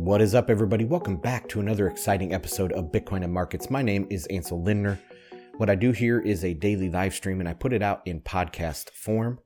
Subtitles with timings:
[0.00, 0.86] What is up, everybody?
[0.86, 3.68] Welcome back to another exciting episode of Bitcoin and Markets.
[3.68, 4.98] My name is Ansel Lindner.
[5.58, 8.22] What I do here is a daily live stream and I put it out in
[8.22, 9.40] podcast form.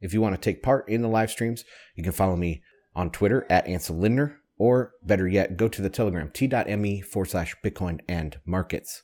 [0.00, 1.64] If you want to take part in the live streams,
[1.96, 2.62] you can follow me
[2.94, 7.56] on Twitter at Ansel Lindner, or better yet, go to the Telegram t.me forward slash
[7.62, 9.02] Bitcoin and Markets.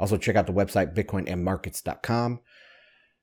[0.00, 2.40] Also, check out the website bitcoinandmarkets.com.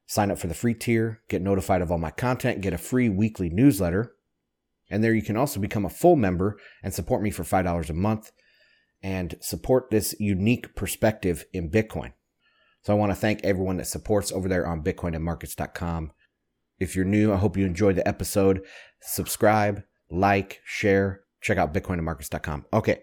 [0.05, 3.09] Sign up for the free tier, get notified of all my content, get a free
[3.09, 4.15] weekly newsletter
[4.89, 7.93] and there you can also become a full member and support me for $5 a
[7.93, 8.31] month
[9.02, 12.13] and support this unique perspective in Bitcoin.
[12.81, 16.12] So I want to thank everyone that supports over there on bitcoinandmarkets.com.
[16.79, 18.62] If you're new, I hope you enjoyed the episode.
[19.02, 22.65] Subscribe, like, share, check out bitcoinandmarkets.com.
[22.73, 22.99] Okay,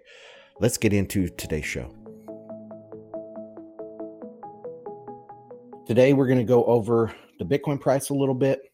[0.61, 1.95] let's get into today's show.
[5.87, 8.72] Today we're going to go over the Bitcoin price a little bit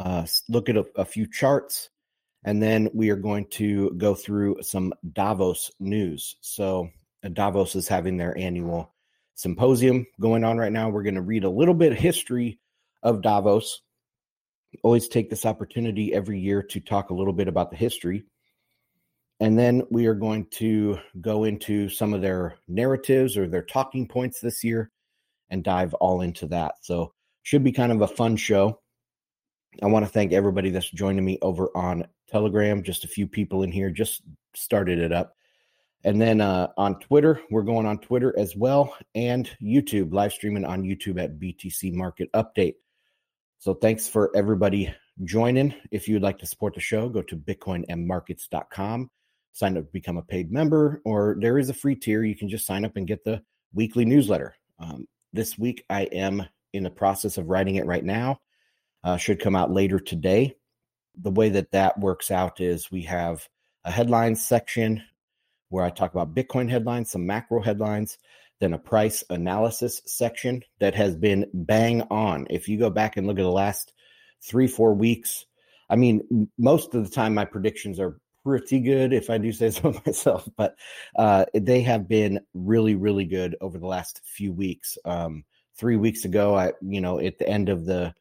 [0.00, 1.90] uh, look at a, a few charts,
[2.44, 6.36] and then we are going to go through some Davos news.
[6.40, 6.88] So,
[7.22, 8.94] uh, Davos is having their annual
[9.34, 10.88] symposium going on right now.
[10.88, 12.58] We're going to read a little bit of history
[13.02, 13.82] of Davos.
[14.82, 18.24] Always take this opportunity every year to talk a little bit about the history.
[19.38, 24.08] And then we are going to go into some of their narratives or their talking
[24.08, 24.90] points this year
[25.50, 26.76] and dive all into that.
[26.80, 28.80] So, should be kind of a fun show.
[29.82, 32.82] I want to thank everybody that's joining me over on Telegram.
[32.82, 34.22] Just a few people in here just
[34.54, 35.36] started it up.
[36.04, 40.64] And then uh, on Twitter, we're going on Twitter as well, and YouTube, live streaming
[40.64, 42.76] on YouTube at BTC Market Update.
[43.58, 45.74] So thanks for everybody joining.
[45.90, 49.10] If you'd like to support the show, go to bitcoinandmarkets.com,
[49.52, 52.24] sign up become a paid member, or there is a free tier.
[52.24, 53.42] You can just sign up and get the
[53.74, 54.54] weekly newsletter.
[54.78, 58.40] Um, this week, I am in the process of writing it right now
[59.04, 60.56] uh, should come out later today.
[61.20, 63.48] The way that that works out is we have
[63.84, 65.02] a headlines section
[65.68, 68.18] where I talk about Bitcoin headlines, some macro headlines,
[68.60, 72.46] then a price analysis section that has been bang on.
[72.50, 73.92] If you go back and look at the last
[74.42, 75.46] three, four weeks,
[75.88, 79.70] I mean, most of the time my predictions are pretty good, if I do say
[79.70, 80.76] so myself, but
[81.16, 84.98] uh, they have been really, really good over the last few weeks.
[85.04, 85.44] Um,
[85.76, 88.14] three weeks ago, I, you know, at the end of the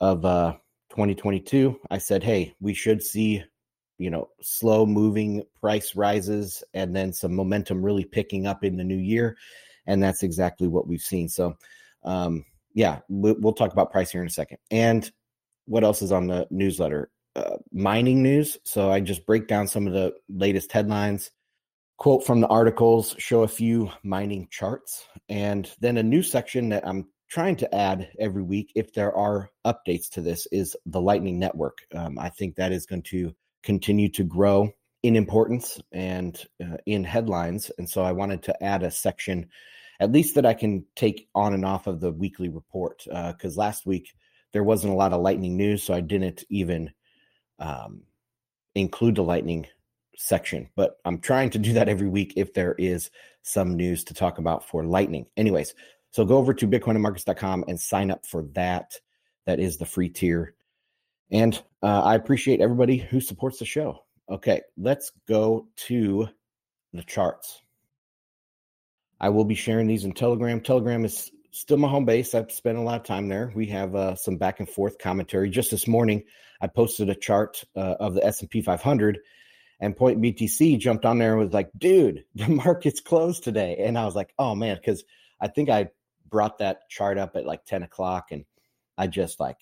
[0.00, 0.54] of uh,
[0.90, 3.42] 2022, I said, hey, we should see,
[3.98, 8.84] you know, slow moving price rises and then some momentum really picking up in the
[8.84, 9.36] new year.
[9.86, 11.28] And that's exactly what we've seen.
[11.28, 11.56] So,
[12.04, 12.44] um,
[12.74, 14.58] yeah, we'll talk about price here in a second.
[14.70, 15.10] And
[15.66, 17.10] what else is on the newsletter?
[17.36, 18.58] Uh, mining news.
[18.64, 21.32] So I just break down some of the latest headlines,
[21.96, 26.86] quote from the articles, show a few mining charts, and then a new section that
[26.86, 31.38] I'm trying to add every week, if there are updates to this, is the Lightning
[31.38, 31.78] Network.
[31.94, 37.04] Um, I think that is going to continue to grow in importance and uh, in
[37.04, 37.70] headlines.
[37.78, 39.48] And so I wanted to add a section,
[40.00, 43.04] at least that I can take on and off of the weekly report.
[43.04, 44.14] Because uh, last week
[44.52, 46.92] there wasn't a lot of Lightning news, so I didn't even
[47.58, 48.02] um,
[48.74, 49.66] include the Lightning
[50.16, 50.70] section.
[50.76, 53.10] But I'm trying to do that every week if there is
[53.42, 55.26] some news to talk about for Lightning.
[55.36, 55.74] Anyways,
[56.14, 59.00] so go over to bitcoinandmarkets.com and sign up for that.
[59.46, 60.54] That is the free tier.
[61.32, 64.04] And uh, I appreciate everybody who supports the show.
[64.30, 66.28] Okay, let's go to
[66.92, 67.60] the charts.
[69.20, 70.60] I will be sharing these in Telegram.
[70.60, 72.32] Telegram is still my home base.
[72.32, 73.52] I've spent a lot of time there.
[73.52, 75.50] We have uh, some back and forth commentary.
[75.50, 76.22] Just this morning,
[76.60, 79.18] I posted a chart uh, of the S&P 500
[79.80, 83.78] and Point BTC jumped on there and was like, dude, the market's closed today.
[83.80, 85.02] And I was like, oh man, because
[85.40, 85.88] I think I
[86.28, 88.44] brought that chart up at like 10 o'clock and
[88.96, 89.58] I just like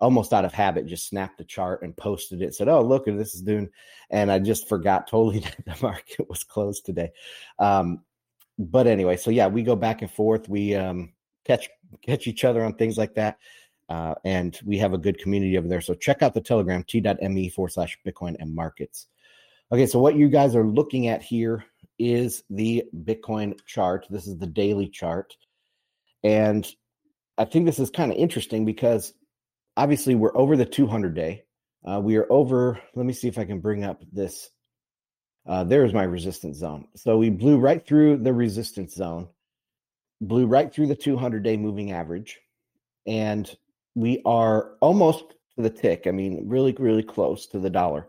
[0.00, 3.16] almost out of habit just snapped the chart and posted it said oh look at
[3.16, 3.66] this is doing
[4.10, 7.10] and i just forgot totally that the market was closed today.
[7.58, 8.02] Um,
[8.58, 10.48] but anyway so yeah we go back and forth.
[10.48, 11.12] We um,
[11.44, 11.68] catch
[12.02, 13.38] catch each other on things like that
[13.88, 15.80] uh, and we have a good community over there.
[15.80, 19.06] So check out the telegram t.me forward slash bitcoin and markets.
[19.72, 21.64] Okay so what you guys are looking at here
[21.98, 24.06] is the bitcoin chart.
[24.10, 25.36] This is the daily chart
[26.26, 26.66] and
[27.38, 29.14] I think this is kind of interesting because
[29.76, 31.44] obviously we're over the 200 day.
[31.88, 34.50] Uh, we are over, let me see if I can bring up this.
[35.46, 36.88] Uh, there's my resistance zone.
[36.96, 39.28] So we blew right through the resistance zone,
[40.20, 42.40] blew right through the 200 day moving average.
[43.06, 43.48] And
[43.94, 45.22] we are almost
[45.54, 46.08] to the tick.
[46.08, 48.08] I mean, really, really close to the dollar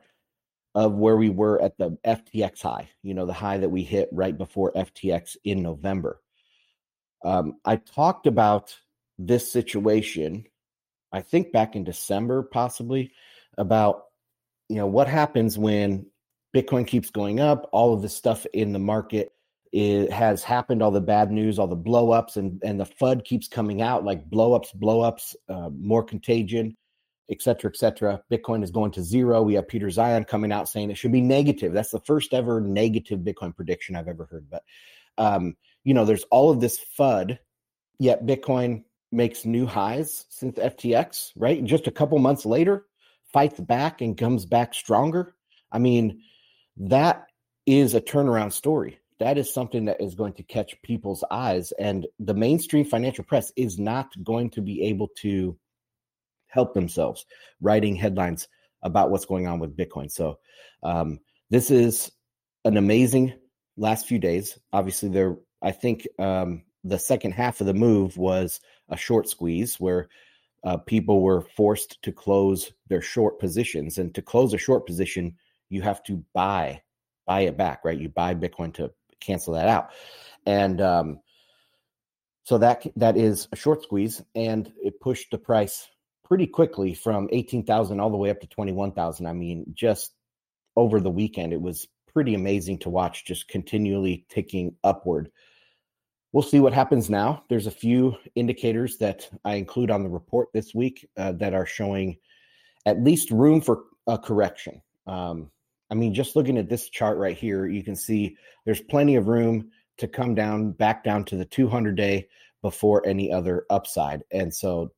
[0.74, 4.10] of where we were at the FTX high, you know, the high that we hit
[4.12, 6.20] right before FTX in November.
[7.24, 8.78] Um, I talked about
[9.18, 10.46] this situation,
[11.12, 13.12] I think back in December, possibly,
[13.58, 14.04] about
[14.70, 16.06] you know, what happens when
[16.56, 19.32] Bitcoin keeps going up, all of this stuff in the market
[19.74, 23.26] it has happened all the bad news all the blow ups and and the fud
[23.26, 26.74] keeps coming out like blow ups blow ups uh, more contagion
[27.30, 28.22] et cetera, et cetera.
[28.32, 29.42] Bitcoin is going to zero.
[29.42, 31.74] We have Peter Zeihan coming out saying it should be negative.
[31.74, 34.50] That's the first ever negative Bitcoin prediction I've ever heard.
[34.50, 34.64] But,
[35.18, 37.40] um, you know, there's all of this FUD,
[37.98, 41.64] yet Bitcoin makes new highs since FTX, right?
[41.64, 42.88] just a couple months later,
[43.32, 45.34] fights back and comes back stronger.
[45.72, 46.20] I mean,
[46.76, 47.28] that
[47.66, 49.00] is a turnaround story.
[49.20, 51.72] That is something that is going to catch people's eyes.
[51.80, 55.58] And the mainstream financial press is not going to be able to
[56.48, 57.26] help themselves
[57.62, 58.50] writing headlines
[58.84, 60.12] about what's going on with Bitcoin.
[60.12, 60.40] So
[60.84, 62.12] um, this is
[62.66, 63.36] an amazing
[63.78, 64.60] last few days.
[64.74, 68.60] Obviously, there I think um, the second half of the move was
[68.90, 70.10] a short squeeze where
[70.64, 75.36] uh, people were forced to close their short positions, and to close a short position,
[75.70, 76.82] you have to buy
[77.26, 78.00] buy it back, right?
[78.00, 79.92] You buy Bitcoin to cancel that out,
[80.46, 81.20] and um,
[82.44, 85.88] so that that is a short squeeze, and it pushed the price
[86.24, 89.26] pretty quickly from 18,000 all the way up to 21,000.
[89.26, 90.14] I mean, just
[90.76, 95.32] over the weekend, it was pretty amazing to watch, just continually ticking upward.
[96.34, 97.44] We'll see what happens now.
[97.50, 101.66] There's a few indicators that I include on the report this week uh, that are
[101.66, 102.18] showing
[102.86, 104.82] at least room for a correction.
[105.08, 105.52] Um,
[105.90, 108.36] I mean, just looking at this chart right here, you can see
[108.66, 112.28] there's plenty of room to come down back down to the 200 day
[112.62, 114.24] before any other upside.
[114.32, 114.92] And so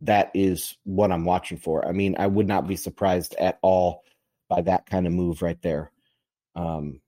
[0.00, 1.86] that is what I'm watching for.
[1.86, 4.04] I mean, I would not be surprised at all
[4.48, 5.90] by that kind of move right there.
[6.54, 7.00] Um,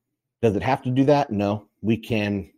[0.42, 1.30] does it have to do that?
[1.30, 2.50] No, we can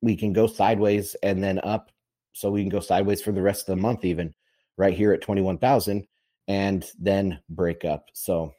[0.00, 1.90] we can go sideways and then up,
[2.32, 4.34] so we can go sideways for the rest of the month, even
[4.76, 6.06] right here at twenty one thousand,
[6.46, 8.06] and then break up.
[8.12, 8.52] So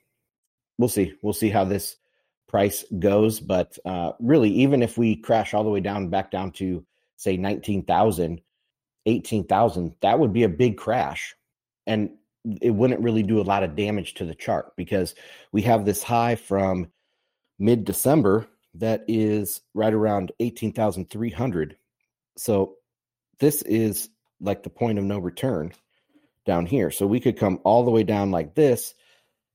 [0.77, 1.13] we'll see.
[1.21, 1.97] We'll see how this
[2.47, 3.39] price goes.
[3.39, 6.85] But uh, really, even if we crash all the way down back down to
[7.17, 8.41] say nineteen thousand
[9.05, 11.35] 18,000, that would be a big crash.
[11.87, 12.11] And
[12.61, 15.15] it wouldn't really do a lot of damage to the chart because
[15.51, 16.87] we have this high from
[17.57, 18.47] mid December
[18.79, 21.77] that is right around 18,300.
[22.37, 22.75] So
[23.39, 24.09] this is
[24.41, 25.73] like the point of no return
[26.45, 26.91] down here.
[26.91, 28.95] So we could come all the way down like this,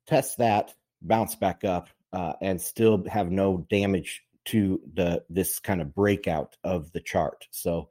[0.06, 5.80] test that, bounce back up, uh, and still have no damage to the this kind
[5.80, 7.46] of breakout of the chart.
[7.50, 7.88] So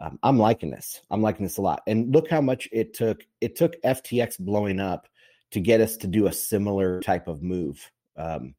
[0.00, 1.00] um, I'm liking this.
[1.10, 1.82] I'm liking this a lot.
[1.86, 3.24] And look how much it took.
[3.40, 5.08] It took FTX blowing up
[5.52, 8.54] to get us to do a similar type of move um,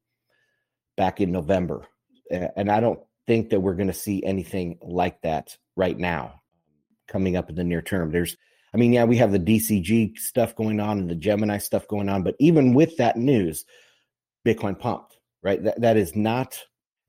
[0.96, 1.86] back in November.
[2.30, 6.40] And I don't think that we're going to see anything like that right now
[7.08, 8.10] coming up in the near term.
[8.10, 8.36] There's,
[8.72, 12.08] I mean, yeah, we have the DCG stuff going on and the Gemini stuff going
[12.08, 13.64] on, but even with that news,
[14.46, 15.62] Bitcoin pumped, right?
[15.62, 16.58] That, that is not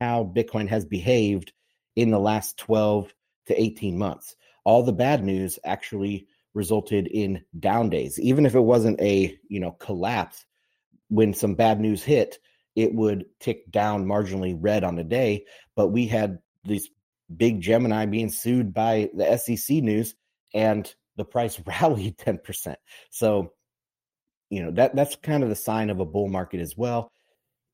[0.00, 1.52] how Bitcoin has behaved
[1.96, 3.12] in the last 12
[3.46, 4.36] to 18 months.
[4.64, 8.18] All the bad news actually resulted in down days.
[8.18, 10.44] Even if it wasn't a, you know, collapse,
[11.08, 12.38] when some bad news hit,
[12.76, 15.44] it would tick down marginally red on the day.
[15.76, 16.88] But we had these
[17.34, 20.14] big Gemini being sued by the SEC news
[20.54, 22.76] and the price rallied 10%.
[23.10, 23.52] So,
[24.48, 27.10] you know, that that's kind of the sign of a bull market as well.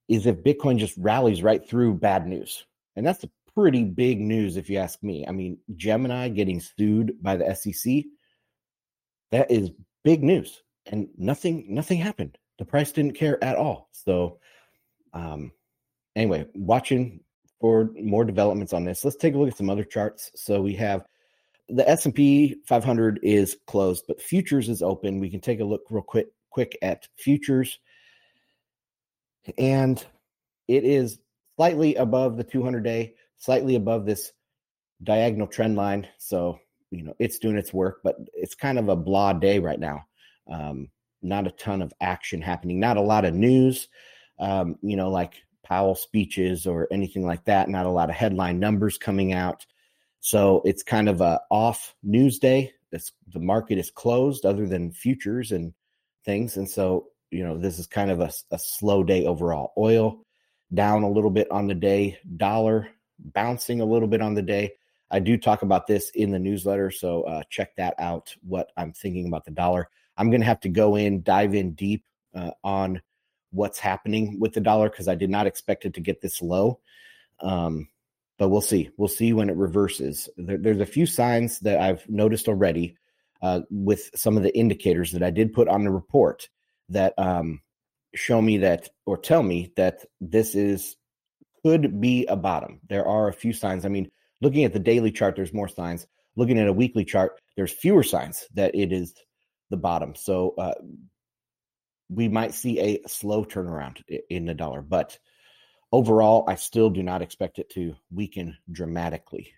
[0.09, 2.65] Is if Bitcoin just rallies right through bad news.
[2.95, 3.25] And that's
[3.57, 5.26] pretty big news, if you ask me.
[5.26, 8.05] I mean, Gemini getting sued by the SEC,
[9.33, 9.71] that is
[10.05, 10.62] big news.
[10.87, 12.38] And nothing, nothing happened.
[12.59, 13.88] The price didn't care at all.
[13.93, 14.38] So,
[15.17, 15.51] um,
[16.15, 17.21] anyway, watching
[17.61, 19.05] for more developments on this.
[19.05, 20.31] Let's take a look at some other charts.
[20.35, 21.07] So we have
[21.69, 25.19] the S&P 500 is closed, but futures is open.
[25.19, 27.79] We can take a look real quick quick at futures.
[29.59, 30.05] And
[30.69, 31.19] it is
[31.57, 34.33] slightly above the 200 day slightly above this
[35.03, 36.07] diagonal trend line.
[36.19, 36.59] So,
[36.91, 40.07] you know, it's doing its work, but it's kind of a blah day right now.
[40.51, 40.89] Um,
[41.23, 43.89] not a ton of action happening, not a lot of news,
[44.38, 48.59] um, you know, like Powell speeches or anything like that, not a lot of headline
[48.59, 49.66] numbers coming out.
[50.21, 52.73] So it's kind of a off news day.
[52.93, 55.75] It's, the market is closed other than futures and
[56.25, 56.57] things.
[56.57, 59.73] And so, you know, this is kind of a, a slow day overall.
[59.76, 60.23] Oil
[60.73, 62.88] down a little bit on the day, dollar
[63.19, 64.73] bouncing a little bit on the day.
[65.11, 68.35] I do talk about this in the newsletter, so uh, check that out.
[68.43, 69.88] What I'm thinking about the dollar.
[70.16, 73.00] I'm going to have to go in, dive in deep uh, on
[73.57, 76.81] what's happening with the dollar because I did not expect it to get this low.
[77.41, 77.89] Um,
[78.39, 78.91] but we'll see.
[78.97, 80.29] We'll see when it reverses.
[80.37, 82.97] There, there's a few signs that I've noticed already
[83.43, 86.49] uh, with some of the indicators that I did put on the report
[86.91, 87.63] that um,
[88.15, 90.97] show me that or tell me that this is
[91.63, 92.81] could be a bottom.
[92.89, 93.85] There are a few signs.
[93.85, 94.11] I mean,
[94.41, 96.07] looking at the daily chart, there's more signs.
[96.37, 99.15] Looking at a weekly chart, there's fewer signs that it is
[99.71, 100.15] the bottom.
[100.15, 100.75] So uh,
[102.09, 105.19] we might see a slow turnaround in the dollar, but
[105.93, 109.53] overall, I still do not expect it to weaken dramatically.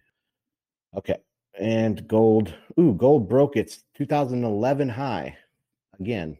[0.97, 1.19] Okay.
[1.59, 5.37] And gold, ooh, gold broke its 2011 high
[5.99, 6.39] again.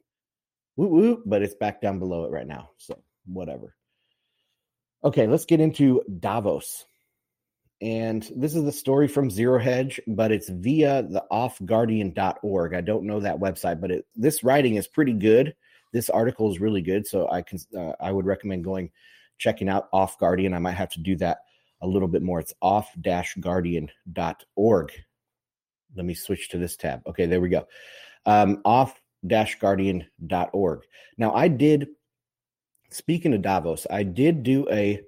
[0.77, 2.71] Woo, but it's back down below it right now.
[2.79, 3.75] So whatever.
[5.03, 6.87] Okay, let's get into Davos.
[7.81, 12.75] And this is the story from Zero Hedge, but it's via the offguardian.org.
[12.75, 15.55] I don't know that website, but it, this writing is pretty good.
[15.93, 18.91] This article is really good, so I can uh, I would recommend going
[19.39, 20.55] checking out Off Guardian.
[20.55, 21.39] I might have to do that
[21.81, 22.41] a little bit more.
[22.41, 24.93] It's off-guardian.org.
[25.97, 27.01] Let me switch to this tab.
[27.07, 27.67] Okay, there we go.
[28.27, 30.81] Um, off-guardian.org.
[31.17, 31.89] Now, I did
[32.91, 35.03] speaking of Davos, I did do a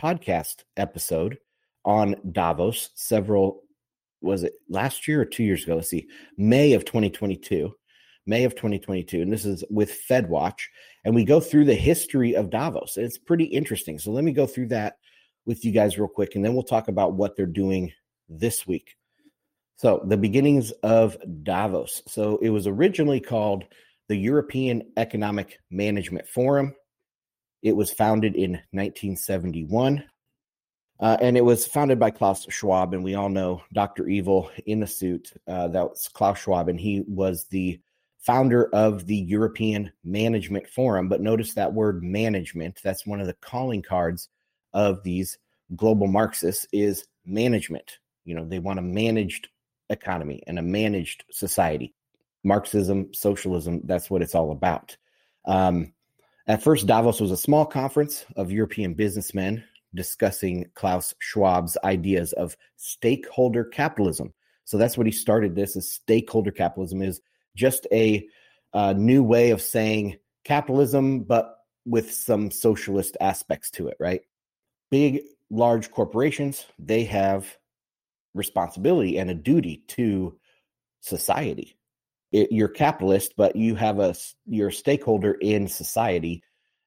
[0.00, 1.38] podcast episode
[1.84, 3.62] on Davos several
[4.22, 5.76] was it last year or two years ago?
[5.76, 6.06] Let's see,
[6.36, 7.74] May of 2022.
[8.30, 9.20] May of 2022.
[9.20, 10.60] And this is with FedWatch.
[11.04, 12.96] And we go through the history of Davos.
[12.96, 13.98] It's pretty interesting.
[13.98, 14.96] So let me go through that
[15.44, 17.92] with you guys real quick, and then we'll talk about what they're doing
[18.28, 18.96] this week.
[19.76, 22.02] So, the beginnings of Davos.
[22.06, 23.64] So, it was originally called
[24.08, 26.74] the European Economic Management Forum.
[27.62, 30.04] It was founded in 1971.
[31.00, 34.06] Uh, and it was founded by Klaus Schwab, and we all know Dr.
[34.06, 35.32] Evil in the suit.
[35.48, 37.80] Uh, that was Klaus Schwab, and he was the
[38.20, 41.08] founder of the European Management Forum.
[41.08, 44.28] But notice that word management, that's one of the calling cards
[44.72, 45.38] of these
[45.74, 47.98] global Marxists is management.
[48.24, 49.48] You know, they want a managed
[49.88, 51.94] economy and a managed society.
[52.44, 54.96] Marxism, socialism, that's what it's all about.
[55.44, 55.92] Um,
[56.46, 59.62] at first, Davos was a small conference of European businessmen
[59.94, 64.32] discussing Klaus Schwab's ideas of stakeholder capitalism.
[64.64, 67.20] So that's what he started this is stakeholder capitalism is
[67.56, 68.26] just a,
[68.72, 74.22] a new way of saying capitalism, but with some socialist aspects to it, right?
[74.90, 77.56] Big, large corporations, they have
[78.34, 80.38] responsibility and a duty to
[81.00, 81.76] society.
[82.32, 84.14] It, you're capitalist, but you have a
[84.46, 86.44] you're a stakeholder in society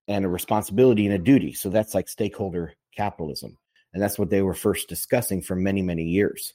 [0.07, 1.53] and a responsibility and a duty.
[1.53, 3.57] So that's like stakeholder capitalism,
[3.93, 6.53] and that's what they were first discussing for many many years.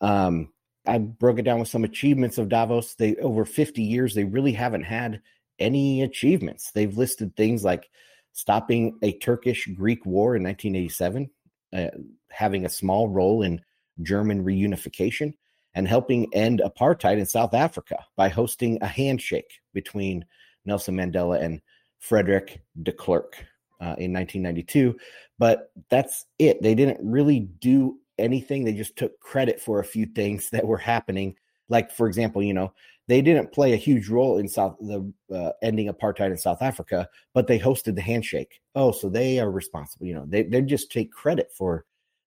[0.00, 0.53] Um,
[0.86, 2.94] I broke it down with some achievements of Davos.
[2.94, 5.20] They over 50 years, they really haven't had
[5.58, 6.70] any achievements.
[6.72, 7.88] They've listed things like
[8.32, 11.30] stopping a Turkish Greek war in 1987,
[11.72, 11.86] uh,
[12.30, 13.60] having a small role in
[14.02, 15.34] German reunification,
[15.74, 20.24] and helping end apartheid in South Africa by hosting a handshake between
[20.64, 21.60] Nelson Mandela and
[21.98, 23.36] Frederick de Klerk
[23.80, 24.96] uh, in 1992.
[25.38, 26.62] But that's it.
[26.62, 28.64] They didn't really do anything.
[28.64, 31.36] They just took credit for a few things that were happening.
[31.68, 32.72] Like, for example, you know,
[33.06, 37.08] they didn't play a huge role in South the uh, ending apartheid in South Africa,
[37.34, 38.60] but they hosted the handshake.
[38.74, 40.06] Oh, so they are responsible.
[40.06, 41.84] You know, they they just take credit for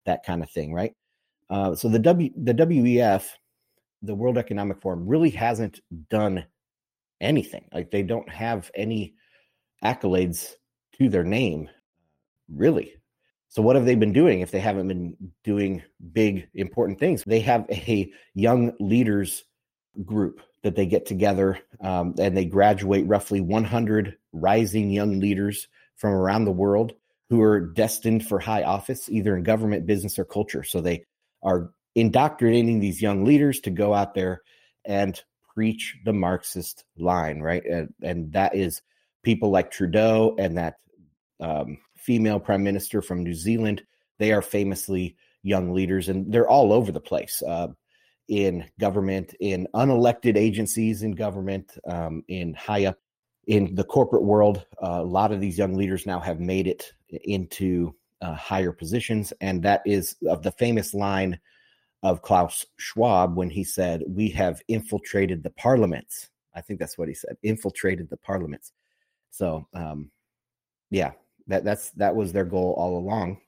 [0.05, 0.93] that kind of thing, right?
[1.49, 3.29] Uh, so the W the WEF,
[4.01, 6.45] the World Economic Forum, really hasn't done
[7.21, 7.65] anything.
[7.73, 9.15] Like they don't have any
[9.83, 10.53] accolades
[10.97, 11.69] to their name,
[12.49, 12.95] really.
[13.55, 15.81] So, what have they been doing if they haven't been doing
[16.12, 17.24] big, important things?
[17.25, 19.45] They have a young leaders
[20.03, 26.12] group that they get together um, and they graduate roughly 100 rising young leaders from
[26.12, 26.95] around the world
[27.29, 30.65] who are destined for high office, either in government, business, or culture.
[30.65, 31.05] So, they
[31.41, 34.41] are indoctrinating these young leaders to go out there
[34.83, 35.17] and
[35.53, 37.63] preach the Marxist line, right?
[37.63, 38.81] And, and that is
[39.24, 40.75] people like Trudeau and that
[41.39, 43.83] um, female prime minister from New Zealand.
[44.19, 47.67] They are famously young leaders, and they're all over the place uh,
[48.27, 52.97] in government, in unelected agencies in government, um, in high up
[53.47, 54.65] in the corporate world.
[54.81, 59.33] Uh, a lot of these young leaders now have made it into uh, higher positions,
[59.41, 61.39] and that is of the famous line
[62.03, 67.07] of Klaus Schwab when he said, "We have infiltrated the parliaments." I think that's what
[67.07, 67.35] he said.
[67.43, 68.71] Infiltrated the parliaments.
[69.29, 70.12] So, um,
[70.89, 71.12] yeah,
[71.47, 73.39] that that's that was their goal all along.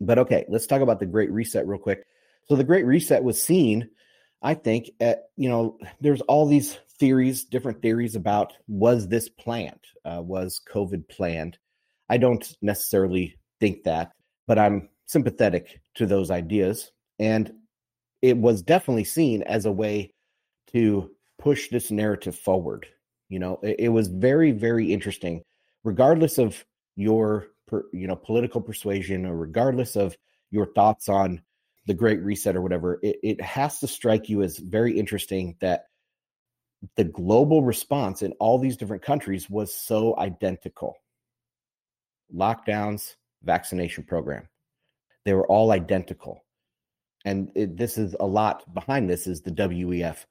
[0.00, 2.04] But okay, let's talk about the Great Reset real quick.
[2.46, 3.88] So the Great Reset was seen,
[4.42, 9.80] I think, at you know, there's all these theories, different theories about was this planned?
[10.04, 11.58] Uh, was COVID planned?
[12.08, 14.12] I don't necessarily think that,
[14.46, 16.90] but I'm sympathetic to those ideas.
[17.18, 17.52] And
[18.20, 20.12] it was definitely seen as a way
[20.72, 22.86] to push this narrative forward.
[23.28, 25.42] You know, it, it was very, very interesting
[25.84, 26.64] regardless of
[26.96, 27.48] your
[27.92, 30.16] you know political persuasion or regardless of
[30.50, 31.42] your thoughts on
[31.86, 35.86] the Great Reset or whatever, it, it has to strike you as very interesting that
[36.96, 40.96] the global response in all these different countries was so identical.
[42.34, 44.48] Lockdowns, vaccination program,
[45.24, 46.44] they were all identical.
[47.24, 50.24] And it, this is a lot behind this is the WEF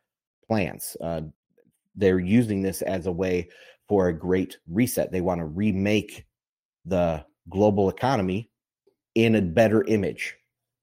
[0.47, 0.95] plans.
[1.01, 1.21] Uh,
[1.95, 3.49] they're using this as a way
[3.87, 5.11] for a great reset.
[5.11, 6.25] They want to remake
[6.85, 8.49] the global economy
[9.15, 10.35] in a better image.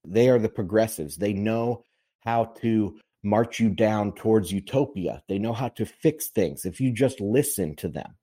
[0.05, 1.17] They are the progressives.
[1.17, 1.85] They know
[2.21, 5.21] how to march you down towards utopia.
[5.27, 6.65] They know how to fix things.
[6.65, 8.15] If you just listen to them,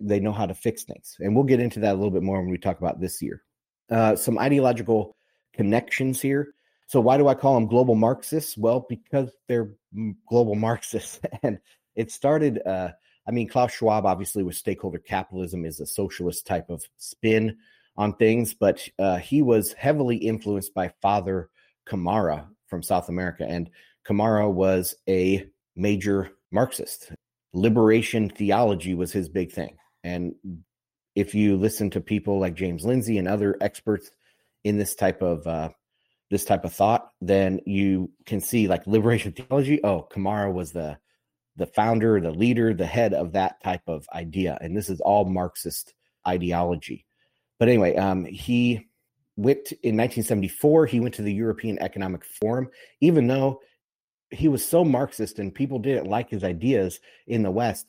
[0.00, 1.16] they know how to fix things.
[1.20, 3.42] And we'll get into that a little bit more when we talk about this year.
[3.90, 5.16] Uh, some ideological
[5.54, 6.54] connections here.
[6.86, 8.56] So, why do I call them global Marxists?
[8.58, 9.70] Well, because they're
[10.28, 11.20] global Marxists.
[11.42, 11.58] and
[11.96, 12.90] it started, uh,
[13.26, 17.56] I mean, Klaus Schwab, obviously, with stakeholder capitalism, is a socialist type of spin
[17.96, 21.48] on things, but uh, he was heavily influenced by Father
[21.86, 23.46] Camara from South America.
[23.48, 23.70] And
[24.04, 27.12] Camara was a major Marxist.
[27.52, 29.76] Liberation theology was his big thing.
[30.02, 30.34] And
[31.14, 34.10] if you listen to people like James Lindsay and other experts
[34.64, 35.70] in this type of uh,
[36.30, 39.80] this type of thought, then you can see like liberation theology.
[39.84, 40.98] Oh, Camara was the
[41.56, 45.24] the founder, the leader, the head of that type of idea, and this is all
[45.24, 45.94] Marxist
[46.26, 47.04] ideology.
[47.58, 48.88] But anyway, um, he
[49.36, 50.86] went in 1974.
[50.86, 52.68] He went to the European Economic Forum,
[53.00, 53.60] even though
[54.30, 57.86] he was so Marxist and people didn't like his ideas in the West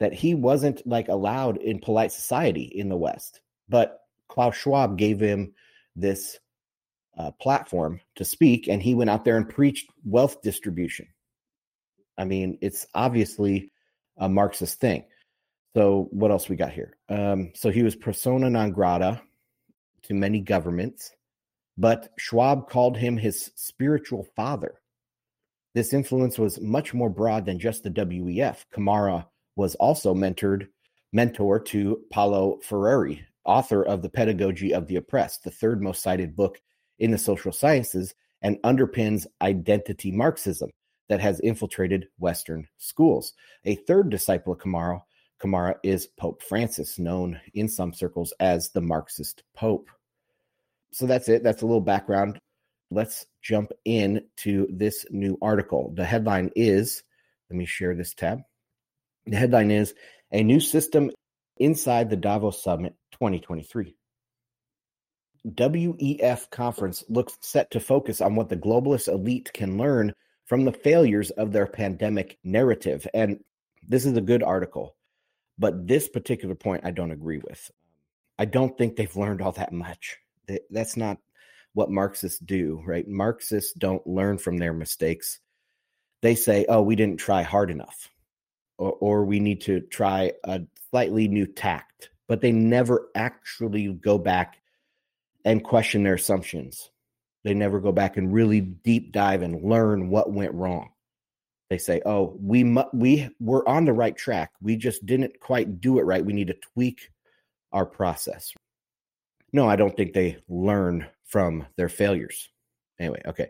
[0.00, 3.40] that he wasn't like allowed in polite society in the West.
[3.68, 5.52] But Klaus Schwab gave him
[5.96, 6.38] this
[7.16, 11.08] uh, platform to speak, and he went out there and preached wealth distribution.
[12.18, 13.70] I mean, it's obviously
[14.16, 15.04] a Marxist thing.
[15.76, 16.96] So, what else we got here?
[17.08, 19.22] Um, so, he was persona non grata
[20.02, 21.12] to many governments,
[21.76, 24.80] but Schwab called him his spiritual father.
[25.74, 28.64] This influence was much more broad than just the WEF.
[28.72, 30.68] Camara was also mentored
[31.12, 36.34] mentor to Paulo Freire, author of The Pedagogy of the Oppressed, the third most cited
[36.34, 36.60] book
[36.98, 40.70] in the social sciences, and underpins identity Marxism
[41.08, 43.32] that has infiltrated Western schools.
[43.64, 45.02] A third disciple of Camara,
[45.38, 49.88] Camara is Pope Francis, known in some circles as the Marxist Pope.
[50.92, 51.42] So that's it.
[51.42, 52.40] That's a little background
[52.90, 55.92] let's jump in to this new article.
[55.94, 57.02] The headline is
[57.50, 58.40] let me share this tab.
[59.26, 59.94] The headline is
[60.32, 61.10] A New System
[61.56, 63.94] Inside the Davos Summit 2023.
[65.46, 70.12] WEF conference looks set to focus on what the globalist elite can learn
[70.48, 73.06] from the failures of their pandemic narrative.
[73.12, 73.44] And
[73.86, 74.96] this is a good article,
[75.58, 77.70] but this particular point I don't agree with.
[78.38, 80.16] I don't think they've learned all that much.
[80.70, 81.18] That's not
[81.74, 83.06] what Marxists do, right?
[83.06, 85.38] Marxists don't learn from their mistakes.
[86.22, 88.10] They say, oh, we didn't try hard enough,
[88.78, 94.16] or, or we need to try a slightly new tact, but they never actually go
[94.16, 94.62] back
[95.44, 96.90] and question their assumptions.
[97.48, 100.90] They never go back and really deep dive and learn what went wrong.
[101.70, 104.50] They say, "Oh, we mu- we were on the right track.
[104.60, 106.22] We just didn't quite do it right.
[106.22, 107.10] We need to tweak
[107.72, 108.52] our process."
[109.50, 112.50] No, I don't think they learn from their failures.
[112.98, 113.48] Anyway, okay.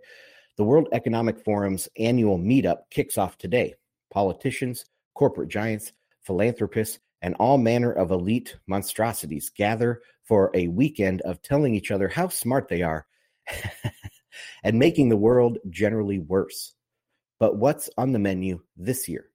[0.58, 3.74] The World Economic Forum's annual meetup kicks off today.
[4.12, 4.84] Politicians,
[5.14, 11.74] corporate giants, philanthropists, and all manner of elite monstrosities gather for a weekend of telling
[11.74, 13.04] each other how smart they are
[14.64, 16.74] and making the world generally worse.
[17.38, 19.26] But what's on the menu this year?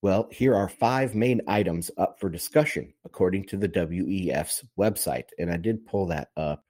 [0.00, 5.24] Well, here are five main items up for discussion, according to the WEF's website.
[5.38, 6.64] And I did pull that up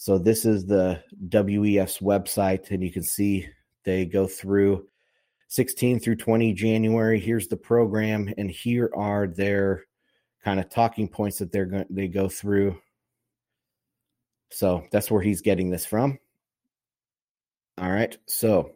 [0.00, 3.48] so this is the WEF's website, and you can see
[3.84, 4.86] they go through
[5.48, 7.18] 16 through 20 January.
[7.18, 9.86] Here's the program, and here are their
[10.44, 12.80] kind of talking points that they're going they go through.
[14.58, 16.18] So that's where he's getting this from.
[17.78, 18.18] All right.
[18.26, 18.72] So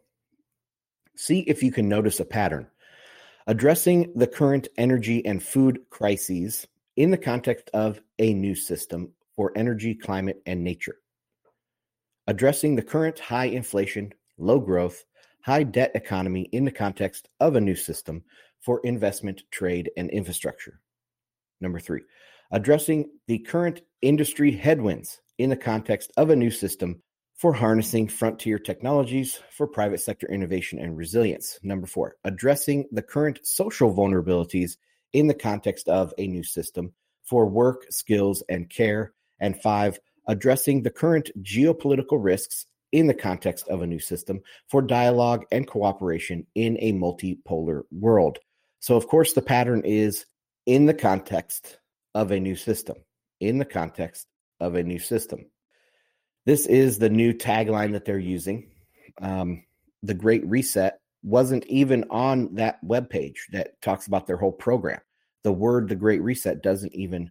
[1.17, 2.69] see if you can notice a pattern.
[3.49, 9.51] Addressing the current energy and food crises in the context of a new system for
[9.57, 10.99] energy, climate, and nature
[12.29, 15.05] addressing the current high inflation, low growth,
[15.41, 18.23] high debt economy in the context of a new system
[18.61, 20.81] for investment, trade, and infrastructure.
[21.61, 22.03] Number three,
[22.53, 27.03] addressing the current industry headwinds in the context of a new system
[27.37, 31.59] for harnessing frontier technologies for private sector innovation and resilience.
[31.63, 34.77] Number four, addressing the current social vulnerabilities
[35.13, 36.93] in the context of a new system
[37.25, 39.13] for work, skills, and care.
[39.41, 44.83] And five, addressing the current geopolitical risks in the context of a new system for
[44.83, 48.39] dialogue and cooperation in a multipolar world.
[48.81, 50.27] So, of course, the pattern is
[50.67, 51.79] in the context
[52.15, 52.99] of a new system.
[53.41, 54.29] In the context
[54.63, 55.47] of a new system.
[56.47, 58.71] This is the new tagline that they're using.
[59.21, 59.65] Um,
[60.03, 65.01] the Great Reset wasn't even on that web page that talks about their whole program.
[65.45, 67.31] The word the Great Reset doesn't even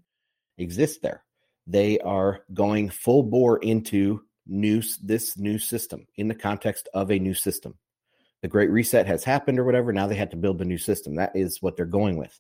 [0.58, 1.24] exist there.
[1.68, 7.20] They are going full bore into new this new system in the context of a
[7.20, 7.76] new system.
[8.42, 9.94] The Great Reset has happened or whatever.
[9.94, 11.16] Now they had to build a new system.
[11.16, 12.40] That is what they're going with.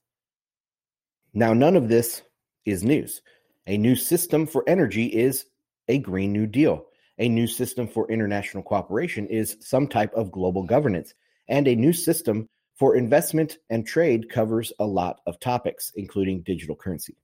[1.34, 2.24] Now, none of this
[2.66, 3.22] is news.
[3.68, 5.46] A new system for energy is
[5.88, 6.86] a Green New Deal.
[7.20, 11.14] A new system for international cooperation is some type of global governance.
[11.48, 16.76] And a new system for investment and trade covers a lot of topics, including digital
[16.76, 17.16] currency.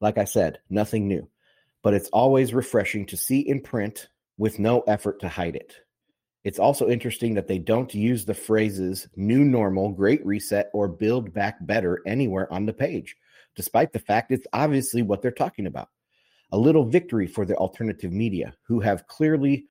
[0.00, 1.28] Like I said, nothing new,
[1.82, 5.74] but it's always refreshing to see in print with no effort to hide it.
[6.42, 11.34] It's also interesting that they don't use the phrases new normal, great reset, or build
[11.34, 13.16] back better anywhere on the page,
[13.56, 15.88] despite the fact it's obviously what they're talking about.
[16.52, 19.66] A little victory for the alternative media, who have clearly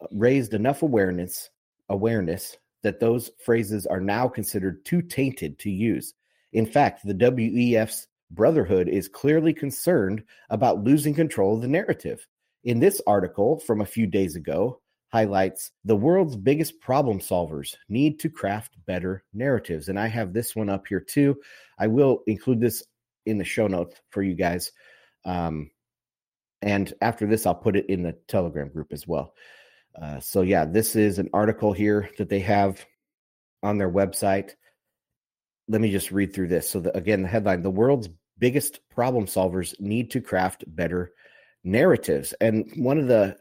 [0.00, 1.50] uh, raised enough awareness
[1.90, 6.14] awareness that those phrases are now considered too tainted to use.
[6.52, 12.26] In fact, the WEF's Brotherhood is clearly concerned about losing control of the narrative.
[12.64, 14.80] In this article from a few days ago,
[15.12, 19.88] highlights the world's biggest problem solvers need to craft better narratives.
[19.88, 21.36] And I have this one up here too.
[21.78, 22.82] I will include this
[23.26, 24.72] in the show notes for you guys.
[25.24, 25.70] Um,
[26.62, 29.34] and after this, I'll put it in the Telegram group as well.
[30.00, 32.84] Uh, so, yeah, this is an article here that they have
[33.62, 34.52] on their website.
[35.68, 36.68] Let me just read through this.
[36.68, 38.08] So, the, again, the headline The world's
[38.38, 41.12] biggest problem solvers need to craft better
[41.62, 42.34] narratives.
[42.40, 43.36] And one of the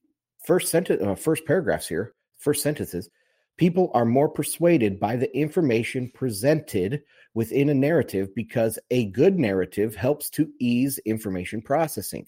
[0.45, 3.09] first sentence, uh, first paragraphs here, first sentences,
[3.57, 7.01] people are more persuaded by the information presented
[7.33, 12.27] within a narrative because a good narrative helps to ease information processing.